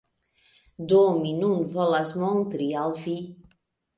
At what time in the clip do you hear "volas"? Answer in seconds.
1.75-2.15